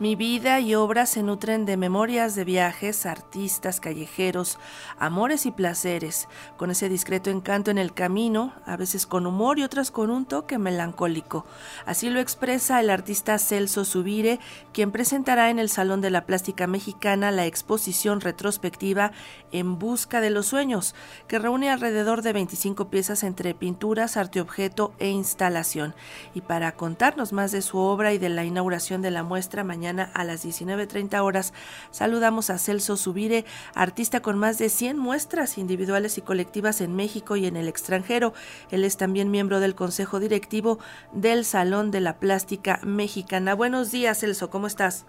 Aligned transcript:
Mi 0.00 0.16
vida 0.16 0.58
y 0.58 0.74
obra 0.74 1.06
se 1.06 1.22
nutren 1.22 1.66
de 1.66 1.76
memorias 1.76 2.34
de 2.34 2.42
viajes, 2.42 3.06
artistas, 3.06 3.78
callejeros, 3.78 4.58
amores 4.98 5.46
y 5.46 5.52
placeres, 5.52 6.26
con 6.56 6.72
ese 6.72 6.88
discreto 6.88 7.30
encanto 7.30 7.70
en 7.70 7.78
el 7.78 7.94
camino, 7.94 8.54
a 8.66 8.76
veces 8.76 9.06
con 9.06 9.24
humor 9.24 9.60
y 9.60 9.62
otras 9.62 9.92
con 9.92 10.10
un 10.10 10.26
toque 10.26 10.58
melancólico. 10.58 11.46
Así 11.86 12.10
lo 12.10 12.18
expresa 12.18 12.80
el 12.80 12.90
artista 12.90 13.38
Celso 13.38 13.84
Subire, 13.84 14.40
quien 14.72 14.90
presentará 14.90 15.48
en 15.48 15.60
el 15.60 15.68
Salón 15.70 16.00
de 16.00 16.10
la 16.10 16.26
Plástica 16.26 16.66
Mexicana 16.66 17.30
la 17.30 17.46
exposición 17.46 18.20
retrospectiva 18.20 19.12
En 19.52 19.78
Busca 19.78 20.20
de 20.20 20.30
los 20.30 20.46
Sueños, 20.46 20.96
que 21.28 21.38
reúne 21.38 21.70
alrededor 21.70 22.22
de 22.22 22.32
25 22.32 22.90
piezas 22.90 23.22
entre 23.22 23.54
pinturas, 23.54 24.16
arte 24.16 24.40
objeto 24.40 24.92
e 24.98 25.10
instalación. 25.10 25.94
Y 26.34 26.40
para 26.40 26.72
contarnos 26.72 27.32
más 27.32 27.52
de 27.52 27.62
su 27.62 27.78
obra 27.78 28.12
y 28.12 28.18
de 28.18 28.28
la 28.28 28.44
inauguración 28.44 29.00
de 29.00 29.12
la 29.12 29.22
muestra 29.22 29.62
mañana, 29.62 29.83
a 29.86 30.24
las 30.24 30.44
19.30 30.44 31.22
horas. 31.22 31.52
Saludamos 31.90 32.50
a 32.50 32.58
Celso 32.58 32.96
Subire, 32.96 33.44
artista 33.74 34.20
con 34.20 34.38
más 34.38 34.58
de 34.58 34.68
100 34.68 34.98
muestras 34.98 35.58
individuales 35.58 36.18
y 36.18 36.22
colectivas 36.22 36.80
en 36.80 36.96
México 36.96 37.36
y 37.36 37.46
en 37.46 37.56
el 37.56 37.68
extranjero. 37.68 38.34
Él 38.70 38.84
es 38.84 38.96
también 38.96 39.30
miembro 39.30 39.60
del 39.60 39.74
Consejo 39.74 40.20
Directivo 40.20 40.78
del 41.12 41.44
Salón 41.44 41.90
de 41.90 42.00
la 42.00 42.18
Plástica 42.18 42.80
Mexicana. 42.82 43.54
Buenos 43.54 43.90
días, 43.90 44.20
Celso, 44.20 44.50
¿cómo 44.50 44.66
estás? 44.66 45.06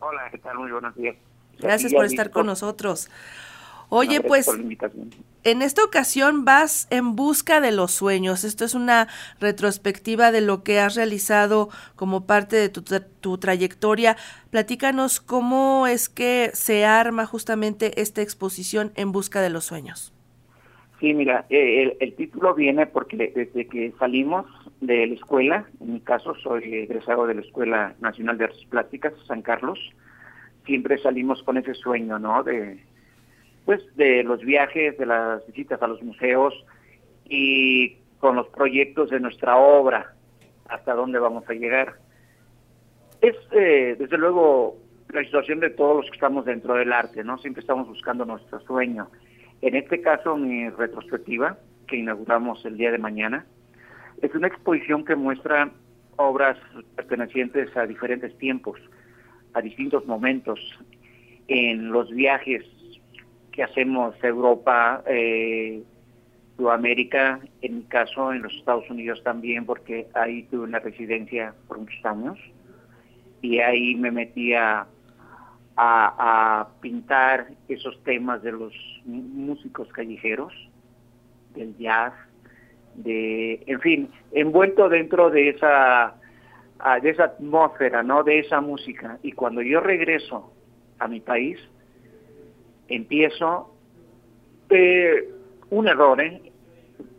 Hola, 0.00 0.28
¿qué 0.30 0.38
tal? 0.38 0.58
Muy 0.58 0.70
buenos 0.70 0.94
días. 0.94 1.16
Gracias 1.58 1.92
por 1.92 2.04
estar 2.04 2.30
con 2.30 2.46
nosotros. 2.46 3.08
Oye, 3.94 4.22
pues 4.22 4.48
en 5.44 5.60
esta 5.60 5.84
ocasión 5.84 6.46
vas 6.46 6.88
en 6.88 7.14
busca 7.14 7.60
de 7.60 7.72
los 7.72 7.92
sueños. 7.92 8.42
Esto 8.42 8.64
es 8.64 8.74
una 8.74 9.08
retrospectiva 9.38 10.32
de 10.32 10.40
lo 10.40 10.64
que 10.64 10.80
has 10.80 10.94
realizado 10.94 11.68
como 11.94 12.26
parte 12.26 12.56
de 12.56 12.70
tu, 12.70 13.36
trayectoria. 13.36 14.16
Platícanos 14.48 15.20
cómo 15.20 15.86
es 15.86 16.08
que 16.08 16.52
se 16.54 16.86
arma 16.86 17.26
justamente 17.26 18.00
esta 18.00 18.22
exposición 18.22 18.92
en 18.94 19.12
busca 19.12 19.42
de 19.42 19.50
los 19.50 19.64
sueños. 19.64 20.14
Sí, 20.98 21.12
mira, 21.12 21.44
eh, 21.50 21.94
el, 22.00 22.14
título 22.14 22.54
viene 22.54 22.86
porque 22.86 23.18
desde 23.18 23.66
que 23.66 23.92
salimos 23.98 24.46
de 24.80 25.06
la 25.06 25.14
escuela, 25.14 25.66
en 25.82 25.92
mi 25.92 26.00
caso 26.00 26.34
soy 26.36 26.62
egresado 26.64 27.26
de 27.26 27.34
la 27.34 27.42
Escuela 27.42 27.94
Nacional 28.00 28.38
de 28.38 28.44
Artes 28.44 28.64
Plásticas, 28.70 29.12
San 29.26 29.42
Carlos, 29.42 29.78
siempre 30.64 30.96
salimos 30.96 31.42
con 31.42 31.58
ese 31.58 31.74
sueño, 31.74 32.18
¿no? 32.18 32.42
De, 32.42 32.80
pues 33.64 33.80
de 33.96 34.22
los 34.24 34.40
viajes, 34.40 34.98
de 34.98 35.06
las 35.06 35.46
visitas 35.46 35.80
a 35.82 35.86
los 35.86 36.02
museos 36.02 36.54
y 37.28 37.96
con 38.18 38.36
los 38.36 38.48
proyectos 38.48 39.10
de 39.10 39.20
nuestra 39.20 39.56
obra, 39.56 40.14
hasta 40.68 40.94
dónde 40.94 41.18
vamos 41.18 41.48
a 41.48 41.54
llegar. 41.54 41.94
Es 43.20 43.36
eh, 43.52 43.96
desde 43.98 44.18
luego 44.18 44.76
la 45.12 45.22
situación 45.22 45.60
de 45.60 45.70
todos 45.70 45.96
los 45.96 46.06
que 46.06 46.16
estamos 46.16 46.44
dentro 46.44 46.74
del 46.74 46.92
arte, 46.92 47.22
¿no? 47.22 47.38
Siempre 47.38 47.60
estamos 47.60 47.86
buscando 47.86 48.24
nuestro 48.24 48.60
sueño. 48.60 49.10
En 49.60 49.76
este 49.76 50.00
caso, 50.00 50.36
mi 50.36 50.68
retrospectiva, 50.70 51.58
que 51.86 51.96
inauguramos 51.96 52.64
el 52.64 52.76
día 52.76 52.90
de 52.90 52.98
mañana, 52.98 53.46
es 54.22 54.34
una 54.34 54.48
exposición 54.48 55.04
que 55.04 55.14
muestra 55.14 55.70
obras 56.16 56.56
pertenecientes 56.96 57.76
a 57.76 57.86
diferentes 57.86 58.36
tiempos, 58.38 58.80
a 59.52 59.60
distintos 59.60 60.06
momentos, 60.06 60.58
en 61.48 61.90
los 61.90 62.10
viajes 62.10 62.64
que 63.52 63.62
hacemos 63.62 64.14
Europa, 64.22 65.02
eh, 65.06 65.82
Sudamérica, 66.56 67.40
en 67.60 67.78
mi 67.78 67.82
caso 67.84 68.32
en 68.32 68.42
los 68.42 68.52
Estados 68.54 68.88
Unidos 68.90 69.22
también, 69.22 69.66
porque 69.66 70.06
ahí 70.14 70.44
tuve 70.44 70.64
una 70.64 70.78
residencia 70.78 71.54
por 71.68 71.78
muchos 71.78 72.04
años 72.04 72.38
y 73.40 73.58
ahí 73.58 73.94
me 73.94 74.10
metía 74.10 74.86
a, 75.76 76.68
pintar 76.80 77.48
esos 77.68 78.02
temas 78.04 78.42
de 78.42 78.52
los 78.52 78.72
músicos 79.04 79.88
callejeros, 79.88 80.52
del 81.54 81.76
jazz, 81.76 82.12
de, 82.94 83.62
en 83.66 83.80
fin, 83.80 84.10
envuelto 84.32 84.88
dentro 84.88 85.30
de 85.30 85.50
esa 85.50 86.14
de 87.00 87.10
esa 87.10 87.24
atmósfera, 87.24 88.02
¿no? 88.02 88.24
De 88.24 88.40
esa 88.40 88.60
música. 88.60 89.18
Y 89.22 89.32
cuando 89.32 89.62
yo 89.62 89.80
regreso 89.80 90.52
a 90.98 91.06
mi 91.06 91.20
país, 91.20 91.58
empiezo 92.94 93.74
eh, 94.70 95.28
un 95.70 95.88
error, 95.88 96.20
¿eh? 96.20 96.40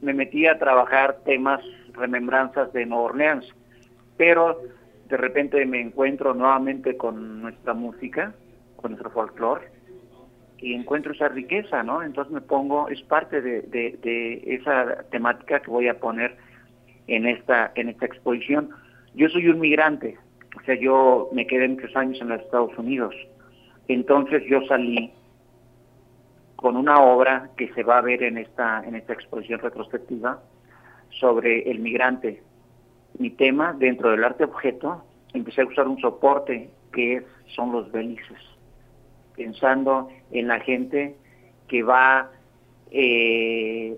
Me 0.01 0.13
metí 0.13 0.47
a 0.47 0.57
trabajar 0.57 1.19
temas, 1.25 1.61
remembranzas 1.94 2.72
de 2.73 2.85
Nueva 2.85 3.06
Orleans, 3.06 3.45
pero 4.17 4.59
de 5.07 5.17
repente 5.17 5.66
me 5.66 5.81
encuentro 5.81 6.33
nuevamente 6.33 6.97
con 6.97 7.41
nuestra 7.41 7.73
música, 7.73 8.33
con 8.75 8.91
nuestro 8.91 9.12
folclore, 9.12 9.67
y 10.57 10.73
encuentro 10.73 11.12
esa 11.12 11.28
riqueza, 11.28 11.83
¿no? 11.83 12.01
Entonces 12.01 12.33
me 12.33 12.41
pongo, 12.41 12.88
es 12.88 13.01
parte 13.01 13.41
de, 13.41 13.62
de, 13.63 14.41
esa 14.45 15.03
temática 15.12 15.59
que 15.59 15.69
voy 15.69 15.88
a 15.88 16.00
poner 16.00 16.35
en 17.07 17.28
esta, 17.28 17.72
en 17.75 17.89
esta 17.89 18.06
exposición. 18.06 18.69
Yo 19.13 19.29
soy 19.29 19.50
un 19.50 19.59
migrante, 19.59 20.17
o 20.57 20.63
sea, 20.63 20.75
yo 20.75 21.29
me 21.33 21.45
quedé 21.45 21.67
muchos 21.67 21.95
años 21.95 22.19
en 22.22 22.29
los 22.29 22.41
Estados 22.41 22.78
Unidos, 22.78 23.13
entonces 23.88 24.44
yo 24.50 24.66
salí 24.67 25.12
con 26.63 26.78
una 26.78 27.01
obra 27.01 27.50
que 27.57 27.74
se 27.74 27.84
va 27.84 27.97
a 27.97 28.01
ver 28.01 28.24
en 28.24 28.38
esta, 28.38 28.81
en 28.85 28.96
esta 28.96 29.12
exposición 29.12 29.59
retrospectiva 29.59 30.41
sobre 31.09 31.69
el 31.69 31.79
migrante. 31.79 32.41
Mi 33.19 33.31
tema 33.31 33.75
dentro 33.78 34.12
del 34.12 34.24
arte 34.24 34.46
objeto, 34.46 35.03
empecé 35.34 35.59
a 35.59 35.66
usar 35.66 35.90
un 35.90 36.00
soporte 36.00 36.69
que 36.94 37.22
son 37.53 37.74
los 37.74 37.91
belices, 37.91 38.38
pensando 39.35 40.07
en 40.31 40.47
la 40.47 40.62
gente 40.62 41.18
que 41.68 41.84
va, 41.84 42.31
eh, 42.91 43.97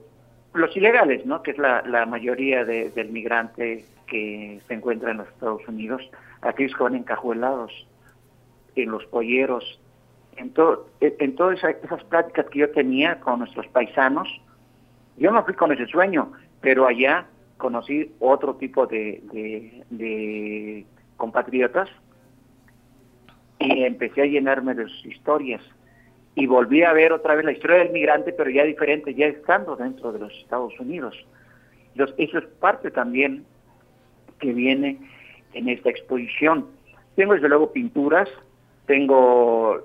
los 0.56 0.76
ilegales, 0.76 1.24
¿no? 1.24 1.44
que 1.44 1.52
es 1.52 1.60
la, 1.60 1.84
la 1.84 2.08
mayoría 2.08 2.66
del 2.66 3.10
migrante 3.12 3.86
que 4.08 4.60
se 4.68 4.74
encuentra 4.74 5.12
en 5.12 5.18
los 5.18 5.28
Estados 5.28 5.62
Unidos, 5.68 6.02
aquellos 6.42 6.76
que 6.76 6.82
van 6.84 6.96
encajuelados 6.96 7.72
en 8.76 8.90
los 8.90 9.06
polleros, 9.06 9.80
en, 10.38 10.54
en 11.00 11.36
todas 11.36 11.64
esas 11.64 12.04
prácticas 12.06 12.48
que 12.50 12.60
yo 12.60 12.72
tenía 12.72 13.20
con 13.20 13.40
nuestros 13.40 13.68
paisanos, 13.68 14.28
yo 15.18 15.32
no 15.32 15.44
fui 15.44 15.54
con 15.54 15.72
ese 15.72 15.86
sueño, 15.88 16.32
pero 16.62 16.88
allá 16.88 17.26
conocí 17.58 18.12
otro 18.20 18.56
tipo 18.56 18.86
de, 18.86 19.22
de, 19.90 20.86
compatriotas 21.18 21.90
y 23.60 23.84
empecé 23.84 24.24
a 24.24 24.26
llenarme 24.26 24.74
de 24.74 24.88
sus 24.88 25.06
historias 25.06 25.62
y 26.36 26.48
volví 26.48 26.84
a 26.84 26.92
ver 26.92 27.14
otra 27.14 27.36
vez 27.36 27.46
la 27.46 27.54
historia 27.54 27.78
del 27.78 27.92
migrante, 27.92 28.34
pero 28.34 28.50
ya 28.50 28.66
diferente, 28.66 29.14
ya 29.14 29.28
estando 29.28 29.78
dentro 29.78 30.12
de 30.12 30.20
los 30.20 30.34
Estados 30.34 30.78
Unidos. 30.80 31.16
Entonces, 31.94 32.16
eso 32.18 32.40
es 32.40 32.46
parte 32.60 32.92
también 32.92 33.46
que 34.40 34.52
viene 34.52 35.00
en 35.54 35.70
esta 35.70 35.90
exposición. 35.90 36.68
Tengo 37.16 37.34
desde 37.34 37.48
luego 37.48 37.72
pinturas, 37.72 38.28
tengo 38.86 39.80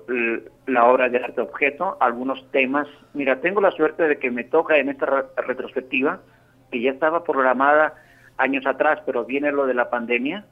la 0.67 0.85
obra 0.85 1.09
de 1.09 1.17
arte 1.17 1.41
objeto, 1.41 1.97
algunos 1.99 2.49
temas. 2.51 2.87
Mira, 3.13 3.41
tengo 3.41 3.61
la 3.61 3.71
suerte 3.71 4.07
de 4.07 4.19
que 4.19 4.31
me 4.31 4.43
toca 4.43 4.77
en 4.77 4.89
esta 4.89 5.25
retrospectiva, 5.37 6.21
que 6.71 6.81
ya 6.81 6.91
estaba 6.91 7.23
programada 7.23 7.95
años 8.37 8.65
atrás, 8.65 8.99
pero 9.05 9.25
viene 9.25 9.51
lo 9.51 9.65
de 9.65 9.73
la 9.73 9.89
pandemia, 9.89 10.45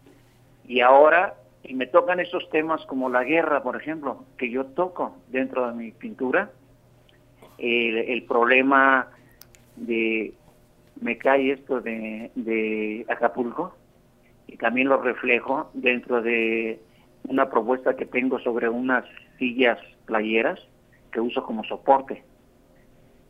y 0.68 0.82
ahora 0.82 1.36
y 1.64 1.74
me 1.74 1.88
tocan 1.88 2.20
esos 2.20 2.50
temas 2.50 2.86
como 2.86 3.10
la 3.10 3.24
guerra, 3.24 3.62
por 3.62 3.76
ejemplo, 3.76 4.26
que 4.38 4.50
yo 4.50 4.66
toco 4.66 5.18
dentro 5.28 5.68
de 5.68 5.74
mi 5.74 5.92
pintura, 5.92 6.52
el, 7.58 8.24
problema 8.24 9.08
de, 9.76 10.34
me 11.02 11.18
cae 11.18 11.52
esto 11.52 11.82
de, 11.82 12.32
de 12.36 13.06
Acapulco, 13.10 13.76
y 14.48 14.56
también 14.58 14.88
lo 14.88 15.02
reflejo 15.02 15.70
dentro 15.74 16.22
de 16.22 16.80
una 17.30 17.50
propuesta 17.50 17.96
que 17.96 18.08
tengo 18.08 18.40
sobre 18.40 18.68
unas 18.68 19.06
sillas 19.38 19.78
playeras 20.06 20.60
que 21.12 21.22
uso 21.22 21.44
como 21.44 21.64
soporte. 21.64 22.24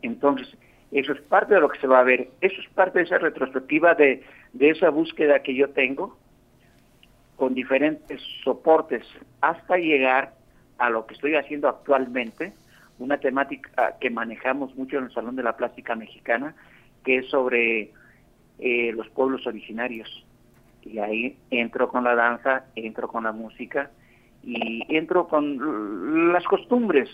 Entonces, 0.01 0.47
eso 0.91 1.11
es 1.11 1.21
parte 1.21 1.53
de 1.53 1.59
lo 1.59 1.69
que 1.69 1.79
se 1.79 1.87
va 1.87 1.99
a 1.99 2.03
ver. 2.03 2.29
Eso 2.39 2.59
es 2.61 2.69
parte 2.69 2.99
de 2.99 3.05
esa 3.05 3.17
retrospectiva 3.17 3.95
de, 3.95 4.23
de 4.53 4.69
esa 4.69 4.89
búsqueda 4.89 5.43
que 5.43 5.53
yo 5.53 5.69
tengo 5.71 6.17
con 7.35 7.53
diferentes 7.53 8.21
soportes 8.43 9.05
hasta 9.41 9.77
llegar 9.77 10.33
a 10.77 10.89
lo 10.89 11.05
que 11.05 11.15
estoy 11.15 11.35
haciendo 11.35 11.67
actualmente, 11.67 12.53
una 12.99 13.17
temática 13.17 13.97
que 13.99 14.09
manejamos 14.09 14.75
mucho 14.75 14.97
en 14.97 15.05
el 15.05 15.11
Salón 15.11 15.35
de 15.35 15.43
la 15.43 15.57
Plástica 15.57 15.95
Mexicana, 15.95 16.55
que 17.03 17.17
es 17.17 17.29
sobre 17.29 17.91
eh, 18.59 18.91
los 18.93 19.09
pueblos 19.09 19.45
originarios 19.45 20.25
y 20.83 20.99
ahí 20.99 21.37
entro 21.49 21.89
con 21.89 22.03
la 22.03 22.15
danza, 22.15 22.65
entro 22.75 23.07
con 23.07 23.23
la 23.23 23.31
música 23.31 23.91
y 24.43 24.83
entro 24.95 25.27
con 25.27 26.31
las 26.33 26.43
costumbres 26.45 27.09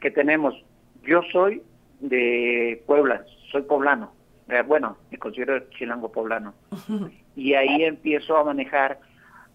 que 0.00 0.10
tenemos. 0.10 0.54
Yo 1.02 1.22
soy 1.32 1.62
de 2.00 2.82
Puebla, 2.86 3.24
soy 3.50 3.62
poblano, 3.62 4.12
eh, 4.48 4.62
bueno, 4.66 4.96
me 5.10 5.18
considero 5.18 5.58
chilango 5.70 6.10
poblano, 6.10 6.54
y 7.36 7.54
ahí 7.54 7.84
empiezo 7.84 8.36
a 8.36 8.44
manejar 8.44 8.98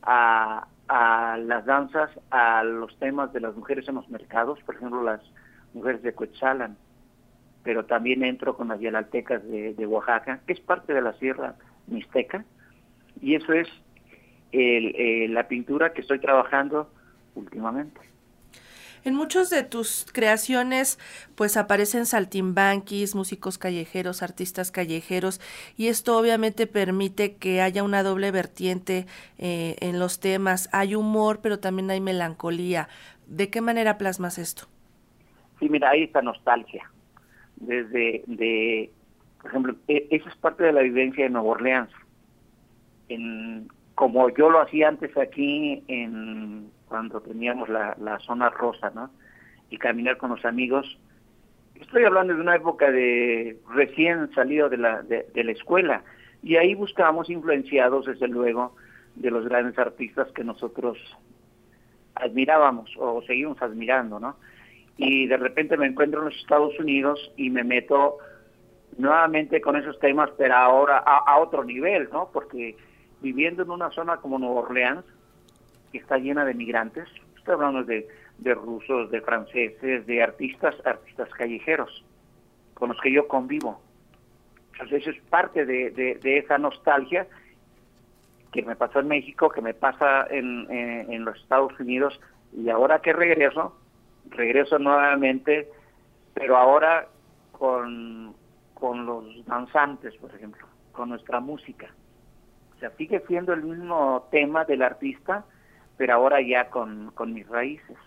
a, 0.04 0.68
las 0.88 1.66
danzas 1.66 2.12
a 2.30 2.64
los 2.64 2.98
temas 3.00 3.34
de 3.34 3.40
las 3.40 3.56
mujeres 3.56 3.88
en 3.88 3.96
los 3.96 4.08
mercados, 4.10 4.60
por 4.64 4.76
ejemplo, 4.76 5.02
las 5.04 5.22
mujeres 5.74 6.04
de 6.04 6.14
Coetzalan, 6.14 6.78
pero 7.64 7.86
también 7.86 8.24
entro 8.24 8.56
con 8.56 8.68
las 8.68 8.80
yalaltecas 8.80 9.44
de, 9.50 9.88
Oaxaca, 9.88 10.42
que 10.46 10.54
es 10.54 10.60
parte 10.60 10.94
de 10.94 11.02
la 11.02 11.14
Sierra 11.14 11.56
Mixteca, 11.88 12.46
y 13.22 13.36
eso 13.36 13.54
es 13.54 13.68
el, 14.52 15.34
la 15.34 15.48
pintura 15.48 15.94
que 15.94 16.02
estoy 16.02 16.20
trabajando 16.20 16.90
últimamente. 17.36 18.00
En 19.06 19.14
muchos 19.14 19.52
de 19.52 19.62
tus 19.62 20.08
creaciones, 20.12 20.98
pues 21.36 21.58
aparecen 21.58 22.08
saltimbanquis, 22.08 23.14
músicos 23.14 23.60
callejeros, 23.60 24.24
artistas 24.24 24.72
callejeros, 24.72 25.40
y 25.78 25.90
esto 25.90 26.18
obviamente 26.18 26.66
permite 26.66 27.36
que 27.36 27.62
haya 27.62 27.84
una 27.84 28.02
doble 28.02 28.32
vertiente 28.32 29.06
eh, 29.38 29.76
en 29.80 30.00
los 30.00 30.20
temas. 30.20 30.70
Hay 30.72 30.96
humor, 30.96 31.40
pero 31.44 31.60
también 31.60 31.92
hay 31.92 32.02
melancolía. 32.02 32.90
¿De 33.28 33.52
qué 33.52 33.62
manera 33.62 34.00
plasmas 34.00 34.40
esto? 34.40 34.64
Sí, 35.60 35.70
mira, 35.70 35.92
hay 35.92 36.04
esta 36.04 36.24
nostalgia. 36.24 36.90
Desde, 37.58 38.24
de, 38.26 38.92
por 39.40 39.52
ejemplo, 39.52 39.76
e, 39.88 40.08
esa 40.10 40.30
es 40.30 40.36
parte 40.38 40.64
de 40.64 40.74
la 40.74 40.82
vivencia 40.82 41.26
de 41.26 41.30
Nueva 41.30 41.50
Orleans. 41.50 41.92
En, 43.10 43.68
como 43.96 44.30
yo 44.30 44.50
lo 44.50 44.62
hacía 44.62 44.90
antes 44.90 45.18
aquí 45.18 45.84
en 45.88 46.70
cuando 46.88 47.22
teníamos 47.22 47.70
la, 47.70 47.96
la 48.00 48.20
zona 48.20 48.50
rosa, 48.50 48.92
¿no? 48.94 49.10
Y 49.70 49.78
caminar 49.78 50.18
con 50.18 50.30
los 50.30 50.46
amigos. 50.46 50.98
Estoy 51.76 52.04
hablando 52.04 52.34
de 52.34 52.42
una 52.42 52.56
época 52.56 52.92
de 52.92 53.58
recién 53.74 54.32
salido 54.34 54.70
de 54.70 54.78
la, 54.78 55.02
de, 55.02 55.44
la 55.44 55.52
escuela 55.52 56.04
y 56.44 56.58
ahí 56.58 56.76
buscábamos 56.76 57.30
influenciados, 57.30 58.06
desde 58.06 58.28
luego, 58.28 58.76
de 59.16 59.32
los 59.32 59.46
grandes 59.46 59.78
artistas 59.78 60.32
que 60.34 60.44
nosotros 60.44 60.98
admirábamos 62.16 62.92
o 62.98 63.22
seguimos 63.24 63.62
admirando, 63.62 64.20
¿no? 64.20 64.38
Y 64.98 65.28
de 65.28 65.38
repente 65.38 65.76
me 65.76 65.88
encuentro 65.88 66.20
en 66.20 66.26
los 66.26 66.38
Estados 66.38 66.78
Unidos 66.80 67.32
y 67.36 67.50
me 67.50 67.64
meto 67.64 68.18
nuevamente 68.98 69.60
con 69.60 69.76
esos 69.76 70.00
temas, 70.00 70.30
pero 70.38 70.56
ahora 70.56 71.04
a, 71.06 71.18
a 71.30 71.38
otro 71.40 71.66
nivel, 71.66 72.08
¿no? 72.14 72.30
Porque 72.32 72.78
viviendo 73.26 73.64
en 73.64 73.72
una 73.72 73.90
zona 73.90 74.18
como 74.18 74.38
Nueva 74.38 74.62
Orleans, 74.62 75.04
que 75.92 75.98
está 75.98 76.18
llena 76.20 76.46
de 76.46 76.54
migrantes, 76.54 77.10
estoy 77.36 77.56
hablando 77.56 77.84
de, 77.84 78.08
de 78.38 78.54
rusos, 78.54 79.10
de 79.10 79.20
franceses, 79.22 80.06
de 80.06 80.22
artistas, 80.22 80.76
artistas 80.86 81.30
callejeros, 81.32 82.06
con 82.76 82.90
los 82.90 83.02
que 83.02 83.12
yo 83.12 83.28
convivo. 83.28 83.82
Entonces 84.74 85.02
eso 85.02 85.10
es 85.10 85.22
parte 85.24 85.66
de, 85.66 85.90
de, 85.90 86.38
esa 86.38 86.60
nostalgia 86.60 87.26
que 88.52 88.62
me 88.62 88.76
pasó 88.76 89.00
en 89.00 89.08
México, 89.08 89.50
que 89.50 89.62
me 89.62 89.74
pasa 89.74 90.28
en, 90.30 90.70
en, 90.70 91.26
los 91.26 91.36
Estados 91.38 91.74
Unidos, 91.80 92.20
y 92.56 92.70
ahora 92.70 93.02
que 93.02 93.12
regreso, 93.12 93.76
regreso 94.30 94.78
nuevamente, 94.78 95.68
pero 96.36 96.58
ahora 96.58 97.08
con, 97.54 98.36
con 98.76 99.06
los 99.08 99.46
danzantes, 99.46 100.16
por 100.18 100.34
ejemplo, 100.36 100.68
con 100.92 101.10
nuestra 101.10 101.40
música. 101.40 101.88
Sigue 102.98 103.22
siendo 103.28 103.54
el 103.54 103.64
mismo 103.64 104.28
tema 104.32 104.66
del 104.66 104.82
artista, 104.82 105.46
pero 105.98 106.14
ahora 106.14 106.42
ya 106.42 106.70
con, 106.70 107.12
con 107.12 107.34
mis 107.34 107.48
raíces 107.48 107.98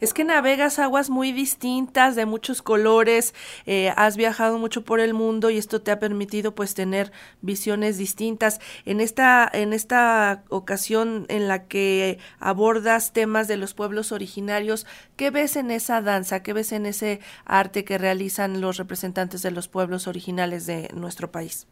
es 0.00 0.14
que 0.14 0.24
navegas 0.24 0.78
aguas 0.78 1.10
muy 1.10 1.32
distintas, 1.32 2.14
de 2.14 2.26
muchos 2.26 2.62
colores, 2.62 3.34
eh, 3.66 3.92
has 3.96 4.16
viajado 4.16 4.58
mucho 4.58 4.84
por 4.84 5.00
el 5.00 5.14
mundo 5.14 5.50
y 5.50 5.58
esto 5.58 5.82
te 5.82 5.90
ha 5.90 5.98
permitido 5.98 6.54
pues 6.54 6.74
tener 6.74 7.12
visiones 7.40 7.98
distintas. 7.98 8.60
En 8.84 9.00
esta, 9.00 9.48
en 9.52 9.72
esta 9.72 10.44
ocasión 10.48 11.26
en 11.28 11.48
la 11.48 11.66
que 11.66 12.18
abordas 12.38 13.12
temas 13.12 13.48
de 13.48 13.56
los 13.56 13.74
pueblos 13.74 14.12
originarios, 14.12 14.86
¿qué 15.16 15.30
ves 15.30 15.56
en 15.56 15.70
esa 15.70 16.00
danza? 16.00 16.42
¿Qué 16.42 16.52
ves 16.52 16.72
en 16.72 16.86
ese 16.86 17.20
arte 17.44 17.84
que 17.84 17.98
realizan 17.98 18.60
los 18.60 18.76
representantes 18.76 19.42
de 19.42 19.50
los 19.50 19.68
pueblos 19.68 20.06
originales 20.06 20.66
de 20.66 20.90
nuestro 20.94 21.32
país? 21.32 21.66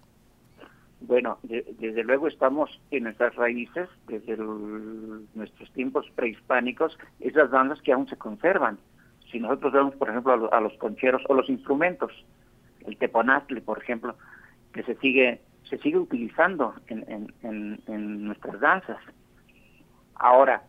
Bueno, 1.07 1.39
desde 1.43 2.03
luego 2.03 2.27
estamos 2.27 2.81
en 2.91 3.05
nuestras 3.05 3.33
raíces, 3.37 3.89
desde 4.09 4.37
nuestros 4.37 5.71
tiempos 5.73 6.11
prehispánicos, 6.17 6.99
esas 7.21 7.51
danzas 7.53 7.81
que 7.83 7.93
aún 7.93 8.09
se 8.09 8.17
conservan. 8.17 8.79
Si 9.31 9.39
nosotros 9.39 9.73
vemos, 9.73 9.95
por 9.95 10.11
ejemplo, 10.11 10.53
a, 10.53 10.61
los 10.61 10.77
concheros 10.79 11.23
o 11.29 11.35
los 11.35 11.49
instrumentos, 11.49 12.13
el 12.87 12.97
teponazle, 12.97 13.61
por 13.61 13.79
ejemplo, 13.81 14.17
que 14.73 14.83
se 14.83 14.97
sigue 14.97 15.41
se 15.71 15.79
sigue 15.79 15.99
utilizando 15.99 16.75
en, 16.89 18.25
nuestras 18.25 18.61
danzas. 18.61 18.99
Ahora, 20.15 20.63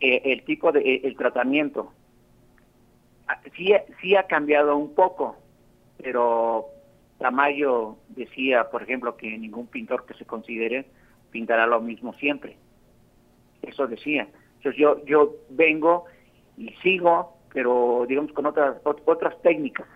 eh, 0.00 0.20
el 0.24 0.44
tipo 0.44 0.70
de 0.70 0.96
el 0.96 1.16
tratamiento 1.16 1.92
ah, 3.26 3.38
sí, 3.56 3.72
sí 4.00 4.16
ha 4.16 4.26
cambiado 4.26 4.76
un 4.76 4.94
poco, 4.94 5.36
pero 5.98 6.68
Tamayo 7.20 7.98
decía, 8.08 8.70
por 8.70 8.82
ejemplo, 8.82 9.16
que 9.16 9.36
ningún 9.36 9.66
pintor 9.66 10.06
que 10.06 10.14
se 10.14 10.24
considere 10.24 10.86
pintará 11.30 11.66
lo 11.66 11.80
mismo 11.80 12.14
siempre. 12.14 12.56
Eso 13.60 13.86
decía. 13.86 14.26
Entonces 14.56 14.80
yo, 14.80 15.04
yo 15.04 15.36
vengo 15.50 16.06
y 16.56 16.70
sigo, 16.82 17.36
pero 17.52 18.06
digamos 18.08 18.32
con 18.32 18.46
otras, 18.46 18.78
otras 18.84 19.40
técnicas, 19.42 19.86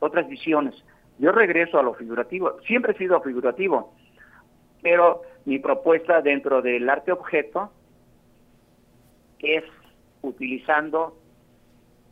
otras 0.00 0.28
visiones. 0.28 0.74
Yo 1.18 1.32
regreso 1.32 1.78
a 1.78 1.82
lo 1.82 1.94
figurativo. 1.94 2.60
Siempre 2.66 2.92
he 2.92 2.98
sido 2.98 3.22
figurativo, 3.22 3.94
pero 4.82 5.22
mi 5.46 5.58
propuesta 5.58 6.20
dentro 6.20 6.60
del 6.60 6.90
arte 6.90 7.10
objeto 7.10 7.72
es 9.38 9.64
utilizando 10.20 11.16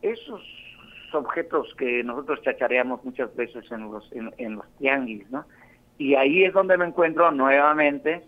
esos 0.00 0.42
objetos 1.14 1.74
que 1.76 2.02
nosotros 2.04 2.40
chachareamos 2.42 3.04
muchas 3.04 3.34
veces 3.36 3.70
en 3.70 3.90
los, 3.90 4.10
en, 4.12 4.56
los 4.56 4.66
tianguis, 4.78 5.28
¿no? 5.30 5.44
Y 5.98 6.14
ahí 6.14 6.44
es 6.44 6.52
donde 6.52 6.76
me 6.76 6.86
encuentro 6.86 7.30
nuevamente, 7.30 8.24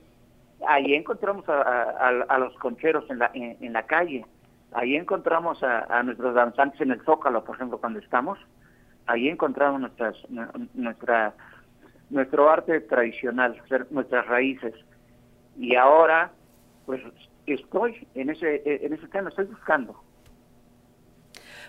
ahí 0.66 0.94
encontramos 0.94 1.44
a, 1.48 2.38
los 2.38 2.54
concheros 2.58 3.08
en 3.10 3.18
la, 3.18 3.30
en, 3.34 3.72
la 3.72 3.84
calle, 3.84 4.24
ahí 4.72 4.96
encontramos 4.96 5.62
a, 5.62 6.02
nuestros 6.02 6.34
danzantes 6.34 6.80
en 6.80 6.92
el 6.92 7.02
Zócalo, 7.02 7.44
por 7.44 7.56
ejemplo, 7.56 7.78
cuando 7.78 7.98
estamos, 7.98 8.38
ahí 9.06 9.28
encontramos 9.28 9.90
nuestra, 10.74 11.34
nuestro 12.10 12.50
arte 12.50 12.80
tradicional, 12.82 13.60
nuestras 13.90 14.26
raíces. 14.26 14.74
Y 15.58 15.74
ahora, 15.74 16.30
pues 16.84 17.00
estoy 17.46 18.06
en 18.14 18.30
ese, 18.30 18.62
en 18.64 18.92
ese 18.92 19.08
tema, 19.08 19.30
estoy 19.30 19.46
buscando, 19.46 20.00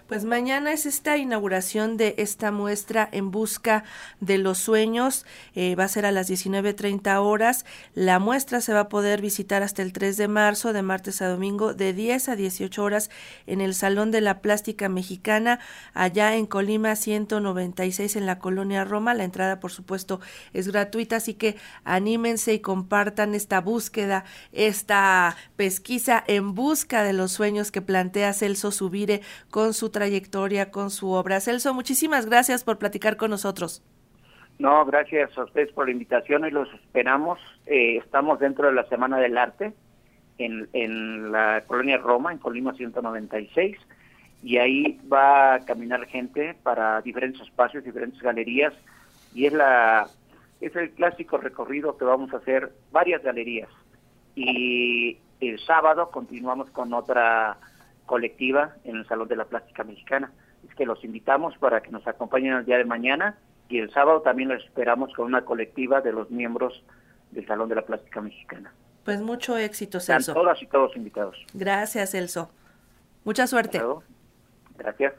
pues 0.08 0.24
mañana 0.24 0.72
es 0.72 0.86
esta 0.86 1.18
inauguración 1.18 1.98
de 1.98 2.16
esta 2.18 2.52
muestra 2.52 3.08
en 3.12 3.32
busca 3.32 3.84
de 4.22 4.38
los 4.38 4.58
sueños. 4.58 5.26
Eh, 5.54 5.76
va 5.76 5.84
a 5.84 5.90
ser 5.90 6.06
a 6.06 6.12
las 6.12 6.30
19.30 6.30 7.22
horas. 7.22 7.66
La 7.94 8.20
muestra 8.20 8.62
se 8.62 8.74
va 8.74 8.82
a 8.82 8.90
poder 8.90 9.22
visitar 9.22 9.64
hasta 9.64 9.82
el 9.82 9.92
3 9.92 10.16
de 10.16 10.28
marzo, 10.28 10.72
de 10.72 10.82
martes 10.82 11.22
a 11.22 11.28
domingo, 11.28 11.74
de 11.74 11.94
10 11.94 12.30
a 12.30 12.36
18 12.36 12.84
horas 12.84 13.10
en 13.48 13.60
el 13.60 13.76
Salón 13.76 14.12
de 14.12 14.22
la 14.22 14.42
Plástica 14.42 14.88
Mexicana, 14.88 15.60
allá 15.94 16.36
en 16.36 16.46
Colima 16.46 16.96
196 16.96 18.16
en 18.16 18.26
la 18.26 18.40
colonia 18.40 18.86
Roma. 18.86 19.14
La 19.14 19.26
entrada, 19.26 19.60
por 19.60 19.72
supuesto, 19.72 20.22
es 20.54 20.70
gratuita, 20.70 21.18
así 21.18 21.34
que 21.34 21.58
anímense 21.84 22.54
y 22.54 22.60
compartan 22.60 23.36
esta 23.36 23.60
búsqueda, 23.60 24.24
esta 24.54 25.36
pesquisa 25.58 26.24
en 26.28 26.56
busca 26.56 27.04
de 27.04 27.14
los 27.14 27.34
sueños 27.34 27.72
que 27.72 27.82
plantea 27.82 28.34
Celso 28.34 28.72
Subire 28.72 29.22
con 29.50 29.74
su 29.74 29.90
trayectoria, 29.98 30.70
con 30.70 30.92
su 30.92 31.10
obra. 31.10 31.40
Celso, 31.40 31.74
muchísimas 31.74 32.28
gracias 32.28 32.64
por 32.64 32.78
platicar 32.78 33.18
con 33.18 33.32
nosotros. 33.32 33.84
No, 34.60 34.86
gracias 34.86 35.36
a 35.36 35.44
ustedes 35.44 35.72
por 35.72 35.86
la 35.86 35.92
invitación 35.92 36.46
y 36.46 36.52
los 36.52 36.72
esperamos. 36.74 37.40
Eh, 37.66 37.98
estamos 37.98 38.40
dentro 38.40 38.68
de 38.68 38.74
la 38.74 38.86
Semana 38.86 39.18
del 39.18 39.38
Arte 39.38 39.74
en, 40.38 40.70
en 40.74 41.32
la 41.32 41.64
colonia 41.66 41.98
Roma, 41.98 42.32
en 42.32 42.38
Colima 42.38 42.74
196, 42.74 43.76
y 44.44 44.58
ahí 44.58 45.00
va 45.12 45.56
a 45.56 45.66
caminar 45.66 46.06
gente 46.06 46.56
para 46.62 47.02
diferentes 47.02 47.42
espacios, 47.42 47.84
diferentes 47.84 48.22
galerías, 48.22 48.74
y 49.34 49.48
es 49.48 49.54
la 49.54 50.08
es 50.62 50.76
el 50.76 50.92
clásico 50.92 51.38
recorrido 51.38 51.98
que 51.98 52.06
vamos 52.06 52.34
a 52.34 52.38
hacer 52.38 52.72
varias 52.92 53.24
galerías. 53.24 53.70
Y 54.36 55.18
el 55.40 55.60
sábado 55.60 56.10
continuamos 56.12 56.70
con 56.72 56.94
otra 56.94 57.58
colectiva 58.08 58.76
en 58.84 58.96
el 58.96 59.08
Salón 59.08 59.28
de 59.28 59.36
la 59.36 59.46
Plástica 59.46 59.84
Mexicana. 59.84 60.32
Es 60.68 60.74
que 60.74 60.88
los 60.88 61.04
invitamos 61.04 61.56
para 61.60 61.82
que 61.82 61.92
nos 61.92 62.08
acompañen 62.08 62.54
el 62.54 62.66
día 62.66 62.78
de 62.78 62.86
mañana 62.86 63.38
y 63.70 63.78
el 63.78 63.92
sábado 63.92 64.22
también 64.22 64.50
los 64.50 64.64
esperamos 64.64 65.14
con 65.14 65.28
una 65.28 65.46
colectiva 65.46 66.02
de 66.02 66.12
los 66.12 66.32
miembros 66.32 66.84
del 67.32 67.46
Salón 67.46 67.70
de 67.70 67.76
la 67.76 67.84
Plástica 67.84 68.22
Mexicana. 68.22 68.74
Pues 69.06 69.22
mucho 69.22 69.56
éxito, 69.58 70.00
Celso. 70.00 70.32
Están 70.32 70.44
todas 70.44 70.62
y 70.64 70.68
todos 70.68 70.96
invitados. 70.96 71.38
Gracias, 71.54 72.12
Celso. 72.12 72.50
Mucha 73.24 73.46
suerte. 73.46 73.82
Gracias. 74.78 75.14